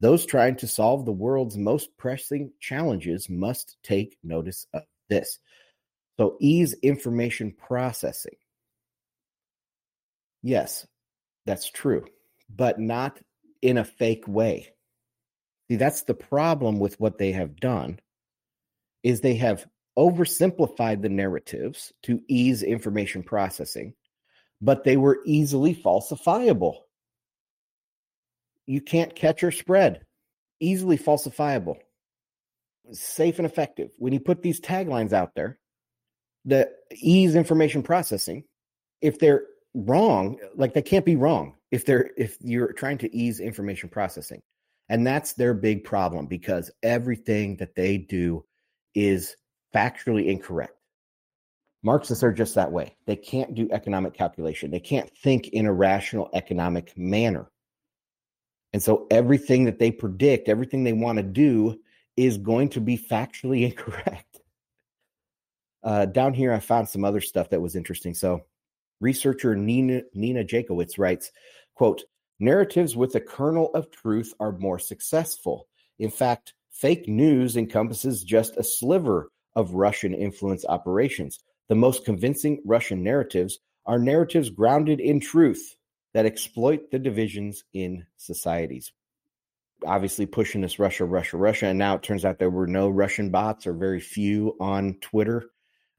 [0.00, 5.38] Those trying to solve the world's most pressing challenges must take notice of this.
[6.18, 8.34] So, ease information processing.
[10.42, 10.86] Yes,
[11.46, 12.04] that's true,
[12.54, 13.20] but not
[13.62, 14.72] in a fake way.
[15.70, 18.00] See, that's the problem with what they have done
[19.02, 19.66] is they have
[19.98, 23.94] oversimplified the narratives to ease information processing,
[24.62, 26.76] but they were easily falsifiable.
[28.64, 30.06] You can't catch or spread.
[30.60, 31.78] Easily falsifiable.
[32.92, 33.90] Safe and effective.
[33.98, 35.58] When you put these taglines out there,
[36.44, 38.44] the ease information processing,
[39.00, 39.42] if they're
[39.74, 44.40] wrong, like they can't be wrong if they're if you're trying to ease information processing.
[44.88, 48.44] And that's their big problem because everything that they do
[48.94, 49.36] is
[49.74, 50.74] factually incorrect.
[51.82, 52.94] Marxists are just that way.
[53.06, 54.70] They can't do economic calculation.
[54.70, 57.50] They can't think in a rational economic manner.
[58.72, 61.78] And so everything that they predict, everything they want to do
[62.16, 64.40] is going to be factually incorrect.
[65.82, 68.14] Uh, down here, I found some other stuff that was interesting.
[68.14, 68.42] So
[69.00, 71.32] researcher Nina, Nina Jankowicz writes,
[71.74, 72.04] quote,
[72.38, 75.66] narratives with a kernel of truth are more successful.
[75.98, 81.40] In fact, fake news encompasses just a sliver of Russian influence operations.
[81.68, 85.76] The most convincing Russian narratives are narratives grounded in truth
[86.14, 88.92] that exploit the divisions in societies.
[89.84, 91.66] Obviously, pushing this Russia, Russia, Russia.
[91.66, 95.46] And now it turns out there were no Russian bots or very few on Twitter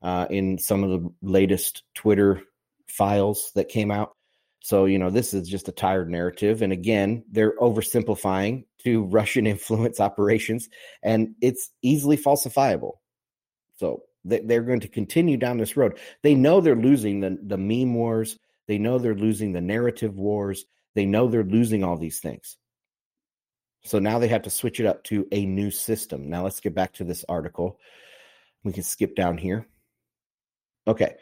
[0.02, 2.43] uh, in some of the latest Twitter
[2.88, 4.15] files that came out.
[4.62, 6.62] So, you know, this is just a tired narrative.
[6.62, 10.69] And again, they're oversimplifying to Russian influence operations,
[11.02, 12.93] and it's easily falsifiable.
[13.76, 16.00] So they're going to continue down this road.
[16.22, 18.38] They know they're losing the, the meme wars.
[18.68, 20.66] They know they're losing the narrative wars.
[20.96, 22.58] They know they're losing all these things.
[23.84, 26.30] So now they have to switch it up to a new system.
[26.30, 27.80] Now let's get back to this article.
[28.64, 29.68] We can skip down here.
[30.88, 31.16] Okay.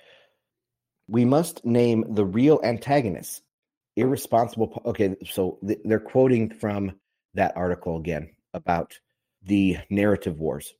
[1.07, 3.41] We must name the real antagonists.
[3.95, 4.81] Irresponsible.
[4.85, 5.15] Okay.
[5.25, 6.99] So they're quoting from
[7.33, 8.99] that article again about
[9.41, 10.73] the narrative wars.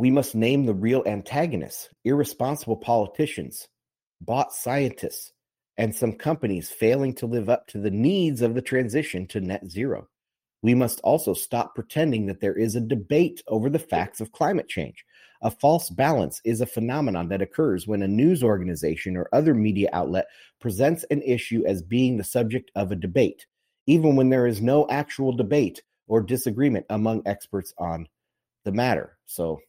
[0.00, 3.68] We must name the real antagonists, irresponsible politicians,
[4.22, 5.32] bought scientists,
[5.76, 9.70] and some companies failing to live up to the needs of the transition to net
[9.70, 10.08] zero.
[10.62, 14.68] We must also stop pretending that there is a debate over the facts of climate
[14.68, 15.04] change.
[15.42, 19.90] A false balance is a phenomenon that occurs when a news organization or other media
[19.92, 20.28] outlet
[20.60, 23.44] presents an issue as being the subject of a debate.
[23.86, 28.06] even when there is no actual debate or disagreement among experts on
[28.64, 29.18] the matter.
[29.26, 29.60] So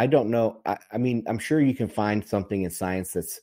[0.00, 0.62] I don't know.
[0.64, 3.38] I, I mean, I'm sure you can find something in science that's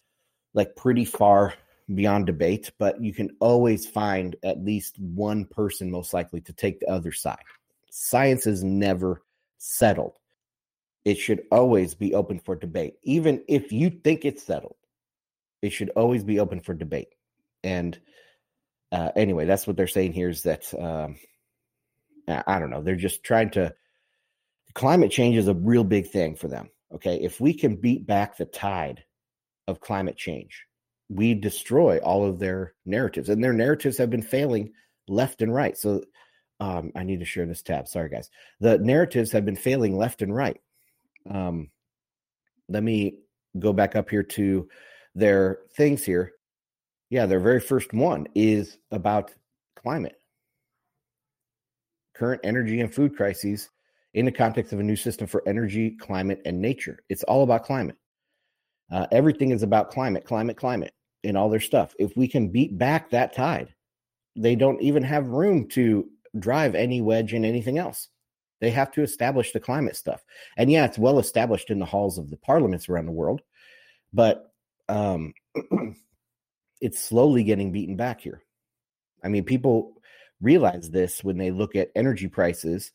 [0.56, 1.54] like pretty far
[1.94, 6.80] beyond debate, but you can always find at least one person most likely to take
[6.80, 7.44] the other side.
[7.92, 9.22] Science is never
[9.60, 10.14] settled.
[11.06, 12.96] It should always be open for debate.
[13.04, 14.78] Even if you think it's settled,
[15.62, 17.10] it should always be open for debate.
[17.64, 18.00] And
[18.92, 21.18] uh, anyway, that's what they're saying here is that um,
[22.28, 22.82] I don't know.
[22.82, 23.76] They're just trying to.
[24.74, 26.70] Climate change is a real big thing for them.
[26.94, 27.20] Okay.
[27.22, 29.04] If we can beat back the tide
[29.68, 30.64] of climate change,
[31.10, 34.72] we destroy all of their narratives, and their narratives have been failing
[35.08, 35.78] left and right.
[35.78, 36.04] So
[36.60, 37.88] um, I need to share this tab.
[37.88, 38.30] Sorry, guys.
[38.60, 40.60] The narratives have been failing left and right.
[41.30, 41.70] Um,
[42.68, 43.20] let me
[43.58, 44.68] go back up here to
[45.16, 46.34] their things here.
[47.10, 49.34] Yeah, their very first one is about
[49.82, 50.20] climate,
[52.14, 53.70] current energy and food crises
[54.18, 57.04] in the context of a new system for energy, climate, and nature.
[57.08, 57.98] It's all about climate.
[58.92, 60.92] Uh, everything is about climate, climate, climate
[61.24, 61.94] in all their stuff.
[62.00, 63.76] If we can beat back that tide,
[64.36, 68.10] they don't even have room to drive any wedge in anything else.
[68.60, 70.24] They have to establish the climate stuff.
[70.58, 73.42] And yeah, it's well established in the halls of the parliaments around the world,
[74.14, 74.52] but
[74.90, 75.32] um,
[76.82, 78.42] it's slowly getting beaten back here.
[79.24, 80.02] I mean, people
[80.42, 82.92] realize this when they look at energy prices.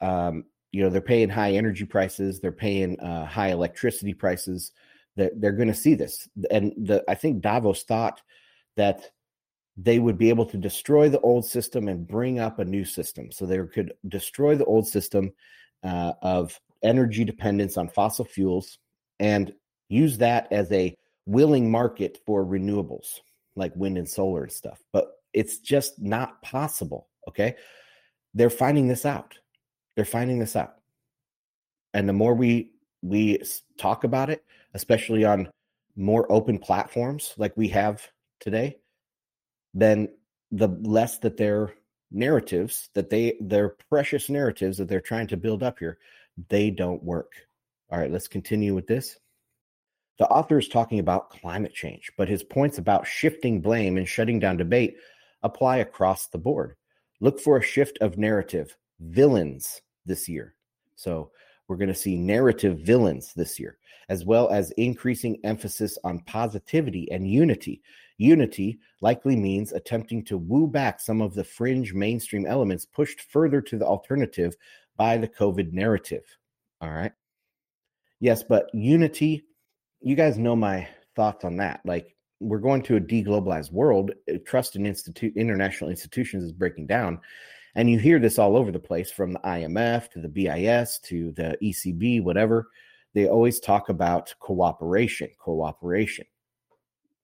[0.00, 4.72] Um, you know, they're paying high energy prices, they're paying uh, high electricity prices.
[5.16, 8.22] That they're, they're going to see this, and the I think Davos thought
[8.76, 9.10] that
[9.76, 13.30] they would be able to destroy the old system and bring up a new system.
[13.30, 15.32] So they could destroy the old system
[15.82, 18.78] uh, of energy dependence on fossil fuels
[19.20, 19.52] and
[19.88, 23.20] use that as a willing market for renewables
[23.56, 24.80] like wind and solar and stuff.
[24.92, 27.08] But it's just not possible.
[27.28, 27.54] Okay.
[28.34, 29.38] They're finding this out.
[29.94, 30.76] They're finding this out.
[31.94, 32.70] And the more we
[33.02, 33.40] we
[33.78, 35.50] talk about it, especially on
[35.96, 38.06] more open platforms like we have
[38.40, 38.78] today,
[39.74, 40.08] then
[40.50, 41.74] the less that their
[42.10, 45.98] narratives that they their precious narratives that they're trying to build up here
[46.48, 47.32] they don't work.
[47.90, 49.18] All right let's continue with this.
[50.18, 54.38] The author is talking about climate change but his points about shifting blame and shutting
[54.38, 54.96] down debate
[55.42, 56.76] apply across the board.
[57.20, 60.54] Look for a shift of narrative villains this year
[60.96, 61.30] so
[61.68, 67.10] we're going to see narrative villains this year as well as increasing emphasis on positivity
[67.10, 67.82] and unity
[68.22, 73.60] Unity likely means attempting to woo back some of the fringe mainstream elements pushed further
[73.60, 74.54] to the alternative
[74.96, 76.24] by the COVID narrative.
[76.80, 77.12] All right.
[78.20, 79.42] Yes, but unity,
[80.00, 80.86] you guys know my
[81.16, 81.80] thoughts on that.
[81.84, 84.12] Like, we're going to a deglobalized world.
[84.46, 87.20] Trust in institute international institutions is breaking down.
[87.74, 91.32] And you hear this all over the place from the IMF to the BIS to
[91.32, 92.68] the ECB, whatever.
[93.14, 96.26] They always talk about cooperation, cooperation.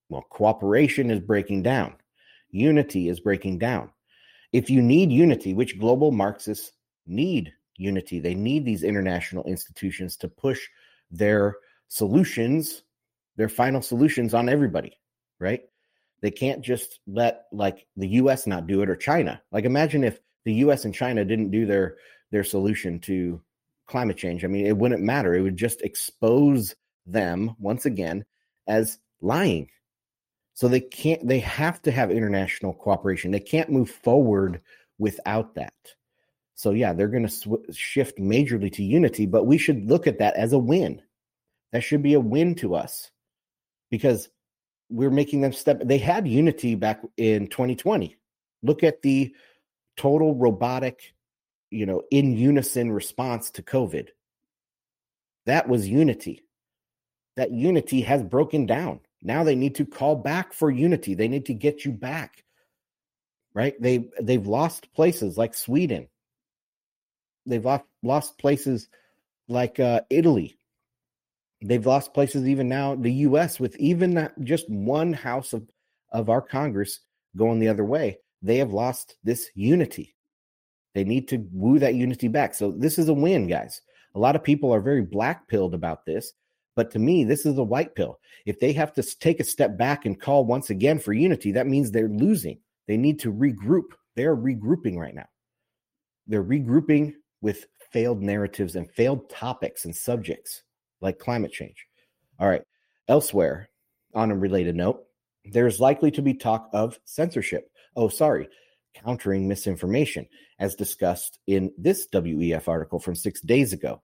[0.08, 1.96] Well, cooperation is breaking down,
[2.50, 3.90] unity is breaking down.
[4.52, 6.72] If you need unity, which global Marxists
[7.06, 10.61] need unity, they need these international institutions to push
[11.11, 11.56] their
[11.88, 12.84] solutions,
[13.37, 14.98] their final solutions on everybody,
[15.38, 15.62] right?
[16.20, 19.40] They can't just let like the US not do it or China.
[19.52, 21.96] Like imagine if the US and China didn't do their
[22.30, 23.40] their solution to
[23.87, 24.44] climate change.
[24.44, 25.34] I mean, it wouldn't matter.
[25.34, 26.74] It would just expose
[27.06, 28.24] them once again
[28.66, 29.68] as lying
[30.58, 33.30] so they can't, they have to have international cooperation.
[33.30, 34.61] They can't move forward
[34.98, 35.72] without that.
[36.56, 40.18] So, yeah, they're going to sw- shift majorly to unity, but we should look at
[40.18, 41.00] that as a win.
[41.70, 43.12] That should be a win to us
[43.88, 44.30] because
[44.90, 45.80] we're making them step.
[45.84, 48.16] They had unity back in 2020.
[48.64, 49.32] Look at the
[49.98, 51.12] total robotic,
[51.70, 54.08] you know, in unison response to COVID.
[55.44, 56.44] That was unity.
[57.37, 59.00] That unity has broken down.
[59.22, 61.14] Now they need to call back for unity.
[61.14, 62.44] They need to get you back.
[63.54, 63.80] Right?
[63.80, 66.08] They they've lost places like Sweden.
[67.46, 68.88] They've lost lost places
[69.48, 70.58] like uh, Italy.
[71.61, 75.68] They've lost places even now the US with even that just one house of
[76.12, 77.00] of our Congress
[77.37, 78.18] going the other way.
[78.42, 80.14] They have lost this unity.
[80.94, 82.55] They need to woo that unity back.
[82.55, 83.81] So this is a win, guys.
[84.14, 86.33] A lot of people are very black pilled about this
[86.79, 88.20] but to me, this is a white pill.
[88.46, 91.66] If they have to take a step back and call once again for unity, that
[91.66, 92.61] means they're losing.
[92.87, 93.87] They need to regroup.
[94.14, 95.27] They're regrouping right now.
[96.29, 100.62] They're regrouping with failed narratives and failed topics and subjects
[101.01, 101.85] like climate change.
[102.38, 102.62] All right.
[103.09, 103.70] Elsewhere,
[104.14, 105.03] on a related note,
[105.46, 107.72] there's likely to be talk of censorship.
[107.98, 108.48] Oh, sorry.
[108.94, 110.28] countering misinformation,
[110.61, 114.02] as discussed in this WEF article from six days ago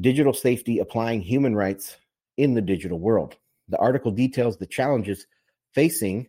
[0.00, 1.96] Digital Safety Applying Human Rights
[2.36, 3.36] in the Digital World.
[3.68, 5.26] The article details the challenges
[5.72, 6.28] facing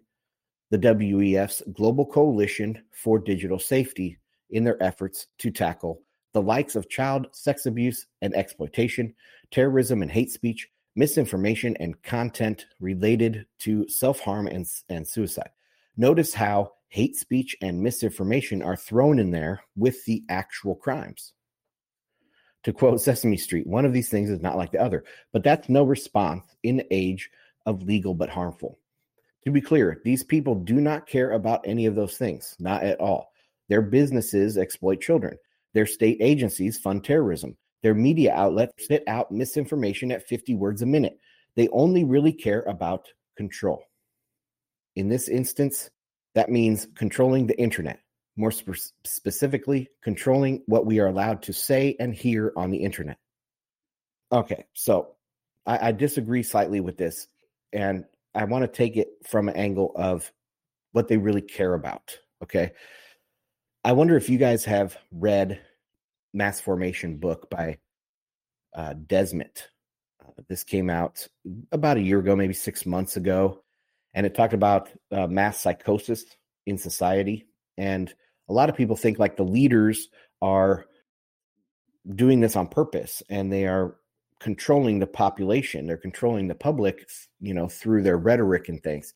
[0.72, 4.18] the WEF's Global Coalition for Digital Safety
[4.50, 6.02] in their efforts to tackle
[6.34, 9.14] the likes of child sex abuse and exploitation,
[9.52, 15.52] terrorism and hate speech, misinformation, and content related to self harm and, and suicide.
[15.96, 21.34] Notice how hate speech and misinformation are thrown in there with the actual crimes.
[22.66, 25.70] To quote Sesame Street, one of these things is not like the other, but that's
[25.70, 27.32] no response in the age
[27.66, 28.78] of legal but harmful.
[29.44, 33.00] To be clear, these people do not care about any of those things, not at
[33.00, 33.32] all.
[33.70, 35.36] Their businesses exploit children.
[35.74, 37.58] Their state agencies fund terrorism.
[37.82, 41.18] Their media outlets spit out misinformation at 50 words a minute.
[41.56, 43.84] They only really care about control.
[44.96, 45.90] In this instance,
[46.36, 48.00] that means controlling the internet,
[48.36, 53.18] more spe- specifically, controlling what we are allowed to say and hear on the internet.
[54.32, 55.16] Okay, so
[55.66, 57.28] I, I disagree slightly with this,
[57.72, 60.32] and I want to take it from an angle of
[60.92, 62.18] what they really care about.
[62.42, 62.72] Okay.
[63.84, 65.62] I wonder if you guys have read
[66.34, 67.78] Mass Formation book by
[68.76, 69.64] uh, Desmet.
[70.22, 71.28] Uh, this came out
[71.72, 73.63] about a year ago, maybe six months ago,
[74.14, 76.26] and it talked about uh, mass psychosis
[76.66, 77.48] in society.
[77.78, 78.14] And
[78.50, 80.10] a lot of people think like the leaders
[80.42, 80.86] are
[82.16, 83.96] doing this on purpose and they are
[84.40, 85.88] controlling the population.
[85.88, 87.08] They're controlling the public,
[87.40, 89.14] you know, through their rhetoric and things.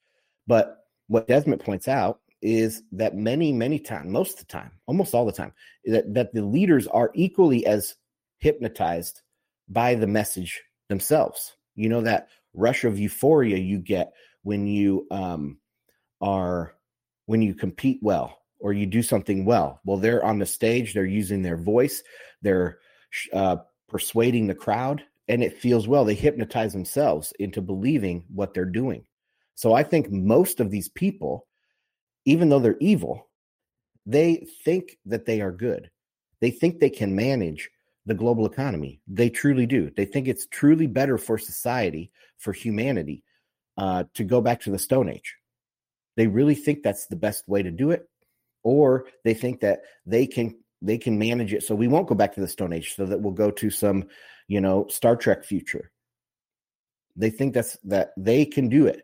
[0.47, 5.13] But what Desmond points out is that many, many times, most of the time, almost
[5.13, 5.53] all the time,
[5.85, 7.95] that, that the leaders are equally as
[8.37, 9.21] hypnotized
[9.67, 11.55] by the message themselves.
[11.75, 14.13] You know, that rush of euphoria you get
[14.47, 15.57] when you um,
[16.21, 16.75] are,
[17.25, 19.81] when you compete well or you do something well.
[19.85, 22.01] Well, they're on the stage, they're using their voice,
[22.41, 22.79] they're
[23.33, 23.57] uh,
[23.87, 26.05] persuading the crowd, and it feels well.
[26.05, 29.05] They hypnotize themselves into believing what they're doing.
[29.55, 31.47] So I think most of these people
[32.27, 33.29] even though they're evil,
[34.05, 35.89] they think that they are good.
[36.41, 37.69] They think they can manage
[38.05, 38.99] the global economy.
[39.07, 39.89] They truly do.
[39.95, 43.23] They think it's truly better for society, for humanity,
[43.77, 45.35] uh, to go back to the Stone Age.
[46.15, 48.09] They really think that's the best way to do it,
[48.63, 52.35] or they think that they can they can manage it so we won't go back
[52.35, 54.05] to the Stone Age, so that we'll go to some,
[54.47, 55.91] you know, Star Trek future.
[57.15, 59.03] They think that's that they can do it,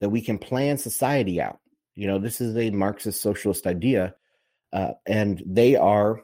[0.00, 1.60] that we can plan society out
[1.94, 4.14] you know, this is a Marxist socialist idea,
[4.72, 6.22] uh, and they are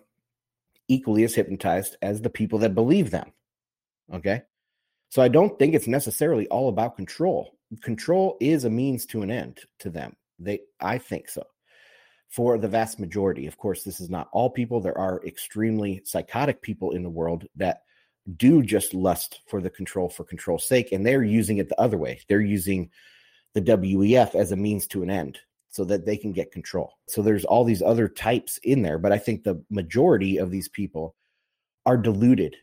[0.89, 3.33] equally as hypnotized as the people that believe them.
[4.13, 4.43] Okay.
[5.11, 7.57] So I don't think it's necessarily all about control.
[7.83, 10.17] Control is a means to an end to them.
[10.39, 11.45] They, I think so.
[12.29, 14.81] For the vast majority, of course, this is not all people.
[14.81, 17.83] There are extremely psychotic people in the world that
[18.37, 21.97] do just lust for the control for control's sake, and they're using it the other
[21.97, 22.21] way.
[22.29, 22.91] They're using
[23.55, 25.39] the WEF as a means to an end
[25.71, 26.93] so that they can get control.
[27.09, 30.69] So there's all these other types in there, but I think the majority of these
[30.69, 31.15] people
[31.87, 32.57] are deluded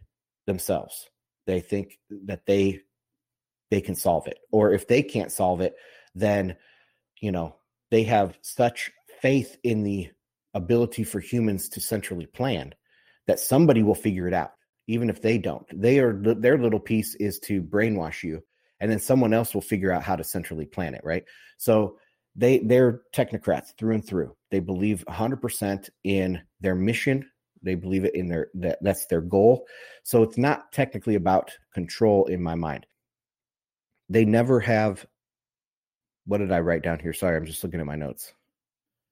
[0.45, 1.09] themselves.
[1.45, 2.81] They think that they
[3.71, 4.39] they can solve it.
[4.51, 5.75] Or if they can't solve it,
[6.13, 6.55] then
[7.21, 7.55] you know,
[7.91, 10.09] they have such faith in the
[10.53, 12.73] ability for humans to centrally plan
[13.27, 14.51] that somebody will figure it out
[14.87, 15.65] even if they don't.
[15.73, 18.43] They are their little piece is to brainwash you
[18.79, 21.23] and then someone else will figure out how to centrally plan it, right?
[21.57, 21.97] So
[22.35, 24.35] they they're technocrats through and through.
[24.51, 27.29] They believe 100% in their mission.
[27.65, 29.65] They believe it in their that that's their goal.
[30.03, 32.85] So it's not technically about control in my mind.
[34.07, 35.05] They never have
[36.27, 37.13] what did I write down here?
[37.13, 38.33] Sorry, I'm just looking at my notes.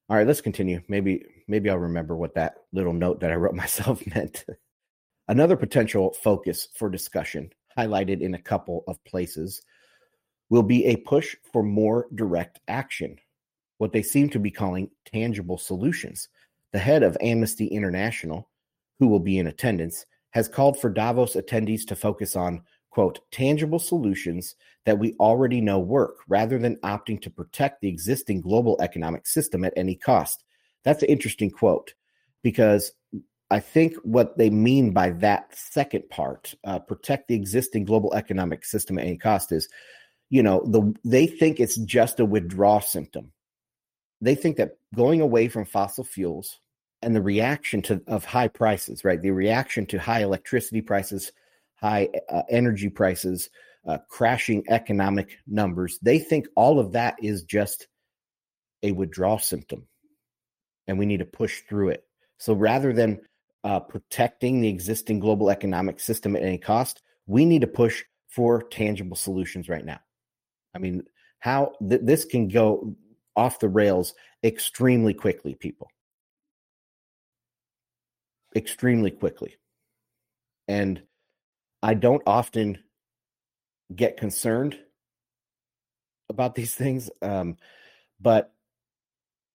[0.10, 0.82] All right, let's continue.
[0.88, 4.46] Maybe maybe I'll remember what that little note that I wrote myself meant.
[5.28, 9.62] Another potential focus for discussion highlighted in a couple of places
[10.50, 13.18] will be a push for more direct action,
[13.78, 16.30] what they seem to be calling tangible solutions.
[16.74, 18.50] The head of Amnesty International,
[19.00, 23.80] who will be in attendance, has called for Davos attendees to focus on, quote, tangible
[23.80, 24.56] solutions
[24.86, 29.64] that we already know work rather than opting to protect the existing global economic system
[29.64, 30.44] at any cost.
[30.84, 31.94] That's an interesting quote
[32.42, 32.92] because
[33.52, 38.66] I think what they mean by that second part, uh, protect the existing global economic
[38.66, 39.70] system at any cost, is
[40.32, 43.32] you know the they think it's just a withdrawal symptom
[44.24, 46.60] they think that going away from fossil fuels
[47.04, 51.32] and the reaction to of high prices right the reaction to high electricity prices
[51.76, 53.50] high uh, energy prices
[53.88, 57.88] uh, crashing economic numbers they think all of that is just
[58.84, 59.88] a withdrawal symptom
[60.88, 62.06] and we need to push through it.
[62.38, 63.22] So rather than
[63.64, 68.62] uh, protecting the existing global economic system at any cost, we need to push for
[68.64, 70.00] tangible solutions right now.
[70.76, 71.04] I mean,
[71.40, 72.96] how th- this can go
[73.36, 75.88] off the rails extremely quickly, people.
[78.56, 79.56] Extremely quickly.
[80.68, 81.02] And
[81.82, 82.80] I don't often
[83.94, 84.78] get concerned
[86.30, 87.10] about these things.
[87.22, 87.58] Um,
[88.20, 88.54] but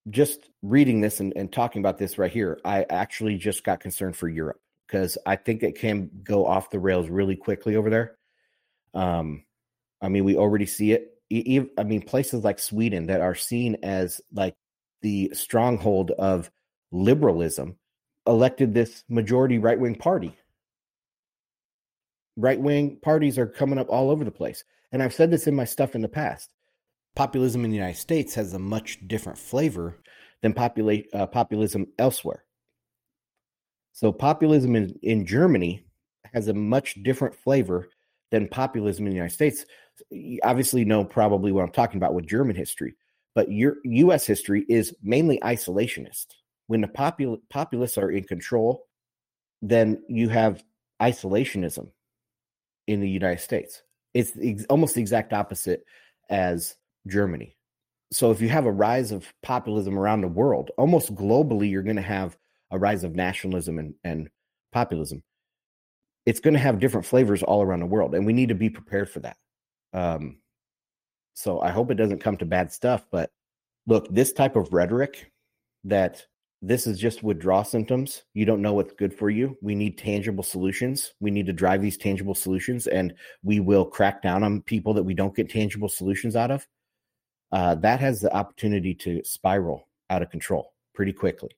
[0.09, 4.15] just reading this and, and talking about this right here, I actually just got concerned
[4.15, 8.17] for Europe because I think it can go off the rails really quickly over there.
[8.93, 9.43] Um,
[10.01, 11.15] I mean, we already see it.
[11.77, 14.55] I mean, places like Sweden that are seen as like
[15.01, 16.49] the stronghold of
[16.91, 17.77] liberalism
[18.29, 20.37] elected this majority right wing party.
[22.37, 24.63] Right wing parties are coming up all over the place.
[24.91, 26.49] And I've said this in my stuff in the past.
[27.15, 29.97] Populism in the United States has a much different flavor
[30.41, 32.45] than popula- uh, populism elsewhere.
[33.91, 35.85] So, populism in, in Germany
[36.33, 37.89] has a much different flavor
[38.31, 39.65] than populism in the United States.
[40.11, 42.95] You obviously, know probably what I'm talking about with German history,
[43.35, 44.25] but your U.S.
[44.25, 46.27] history is mainly isolationist.
[46.69, 48.85] When the popul- populists are in control,
[49.59, 50.63] then you have
[51.01, 51.89] isolationism
[52.85, 53.81] in the United States.
[54.13, 55.83] It's ex- almost the exact opposite
[56.29, 56.75] as
[57.07, 57.57] Germany.
[58.11, 61.95] So if you have a rise of populism around the world, almost globally, you're going
[61.95, 62.37] to have
[62.69, 64.29] a rise of nationalism and, and
[64.71, 65.23] populism.
[66.27, 68.69] It's going to have different flavors all around the world, and we need to be
[68.69, 69.37] prepared for that.
[69.91, 70.37] Um,
[71.33, 73.07] so I hope it doesn't come to bad stuff.
[73.11, 73.31] But
[73.87, 75.31] look, this type of rhetoric
[75.85, 76.27] that
[76.61, 78.23] this is just withdrawal symptoms.
[78.33, 79.57] You don't know what's good for you.
[79.61, 81.13] We need tangible solutions.
[81.21, 85.03] We need to drive these tangible solutions, and we will crack down on people that
[85.03, 86.67] we don't get tangible solutions out of.
[87.51, 91.49] Uh, that has the opportunity to spiral out of control pretty quickly.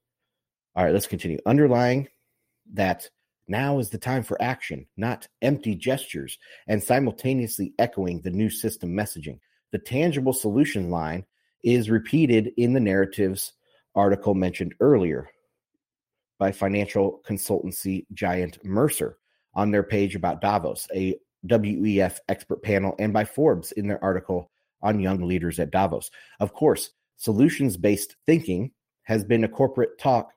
[0.76, 1.40] All right, let's continue.
[1.46, 2.08] Underlying
[2.74, 3.10] that
[3.48, 6.38] now is the time for action, not empty gestures,
[6.68, 9.40] and simultaneously echoing the new system messaging.
[9.72, 11.26] The tangible solution line
[11.64, 13.54] is repeated in the narratives
[13.96, 15.30] article mentioned earlier
[16.40, 19.18] by financial consultancy giant Mercer
[19.54, 21.16] on their page about Davos, a
[21.46, 24.50] WEF expert panel, and by Forbes in their article
[24.82, 26.10] on young leaders at Davos.
[26.40, 28.72] Of course, solutions based thinking
[29.04, 30.32] has been a corporate talk,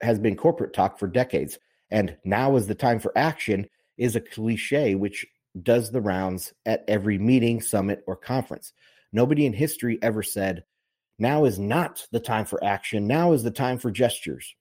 [0.00, 1.58] has been corporate talk for decades.
[1.90, 5.26] And now is the time for action is a cliche which
[5.62, 8.72] does the rounds at every meeting, summit, or conference.
[9.12, 10.64] Nobody in history ever said,
[11.18, 13.06] now is not the time for action.
[13.06, 14.54] Now is the time for gestures.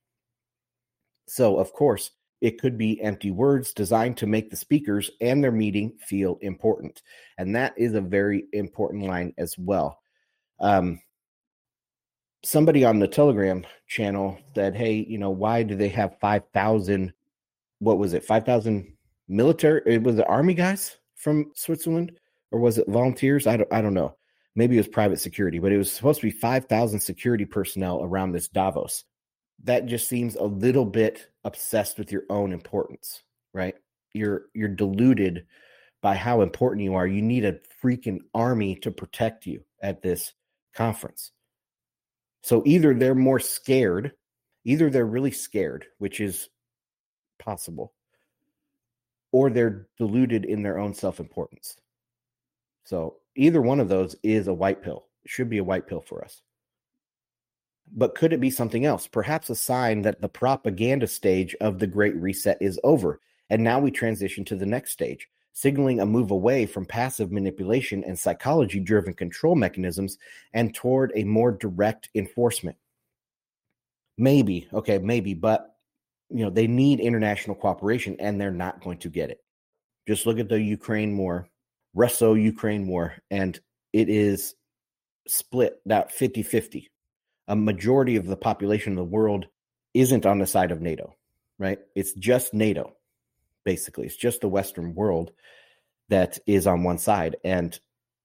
[1.28, 5.51] So, of course, it could be empty words designed to make the speakers and their
[5.51, 7.01] meeting feel important.
[7.38, 9.99] And that is a very important line as well.
[10.60, 10.99] Um,
[12.43, 17.14] somebody on the Telegram channel said, Hey, you know, why do they have 5,000?
[17.80, 18.24] What was it?
[18.24, 18.93] 5,000
[19.28, 19.82] military?
[19.86, 22.20] It was the army guys from Switzerland
[22.51, 23.47] or was it volunteers?
[23.47, 24.16] I don't, I don't know
[24.58, 28.32] maybe it was private security, but it was supposed to be 5,000 security personnel around
[28.32, 29.05] this Davos.
[29.64, 33.76] That just seems a little bit obsessed with your own importance, right?
[34.14, 35.45] You're you're deluded
[36.01, 37.08] by how important you are.
[37.08, 40.34] You need a freaking army to protect you at this
[40.74, 41.32] conference.
[42.43, 44.14] So either they're more scared,
[44.64, 46.49] either they're really scared, which is
[47.39, 47.93] possible,
[49.32, 51.78] or they're deluded in their own self-importance.
[52.86, 55.06] So either one of those is a white pill.
[55.24, 56.42] It should be a white pill for us.
[57.96, 59.08] But could it be something else?
[59.08, 63.80] Perhaps a sign that the propaganda stage of the Great Reset is over, and now
[63.80, 68.80] we transition to the next stage, signaling a move away from passive manipulation and psychology
[68.80, 70.18] driven control mechanisms
[70.54, 72.76] and toward a more direct enforcement.
[74.18, 75.76] Maybe, okay, maybe, but
[76.30, 79.42] you know, they need international cooperation and they're not going to get it.
[80.08, 81.50] Just look at the Ukraine war
[81.98, 83.60] Russo Ukraine war, and
[83.91, 84.54] it is
[85.28, 86.91] split about 50 50.
[87.48, 89.48] A majority of the population of the world
[89.95, 91.16] isn't on the side of NATO,
[91.58, 91.80] right?
[91.95, 92.93] It's just NATO,
[93.66, 94.06] basically.
[94.06, 95.32] It's just the Western world
[96.10, 97.38] that is on one side.
[97.43, 97.78] And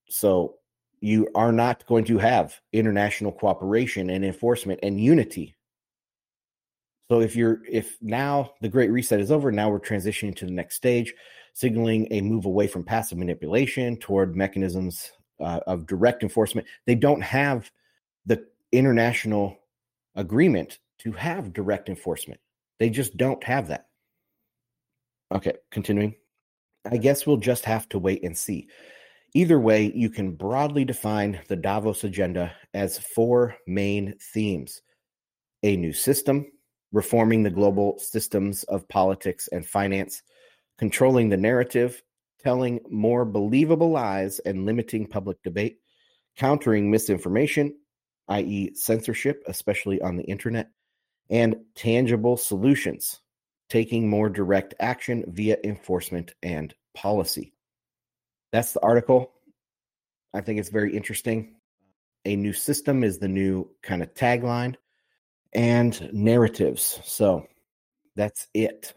[0.07, 0.57] so
[1.01, 5.57] you are not going to have international cooperation and enforcement and unity.
[7.11, 10.53] So if you're if now the great reset is over, now we're transitioning to the
[10.53, 11.15] next stage
[11.53, 16.67] signaling a move away from passive manipulation toward mechanisms uh, of direct enforcement.
[16.87, 17.71] They don't have
[18.27, 19.59] the international
[20.15, 22.41] agreement to have direct enforcement.
[22.79, 23.87] They just don't have that.
[25.33, 26.15] Okay, continuing.
[26.91, 28.69] I guess we'll just have to wait and see.
[29.35, 34.83] Either way, you can broadly define the Davos agenda as four main themes
[35.63, 36.47] a new system,
[36.93, 40.23] reforming the global systems of politics and finance,
[40.83, 42.03] controlling the narrative,
[42.41, 45.79] telling more believable lies, and limiting public debate,
[46.37, 47.73] countering misinformation,
[48.27, 50.71] i.e., censorship, especially on the internet,
[51.31, 53.21] and tangible solutions,
[53.69, 57.53] taking more direct action via enforcement and policy.
[58.51, 59.35] That's the article.
[60.35, 61.55] I think it's very interesting.
[62.25, 64.75] A new system is the new kind of tagline
[65.53, 66.99] and narratives.
[67.05, 67.47] So
[68.17, 68.95] that's it.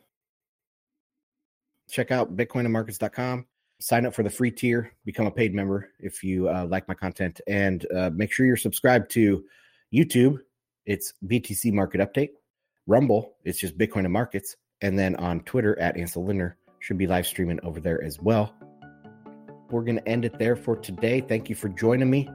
[1.95, 3.45] Check out bitcoinandmarkets.com.
[3.79, 6.93] Sign up for the free tier, become a paid member if you uh, like my
[6.93, 9.45] content, and uh, make sure you're subscribed to
[9.93, 10.39] YouTube.
[10.85, 12.31] It's BTC Market Update.
[12.85, 14.57] Rumble, it's just Bitcoin and Markets.
[14.81, 18.53] And then on Twitter at Ansel Lindner, should be live streaming over there as well.
[19.71, 21.21] We're going to end it there for today.
[21.21, 22.29] Thank you for joining me.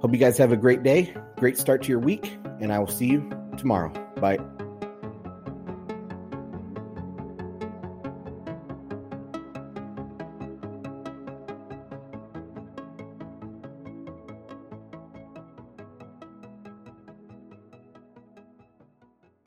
[0.00, 2.88] Hope you guys have a great day, great start to your week, and I will
[2.88, 3.92] see you tomorrow.
[4.16, 4.40] Bye.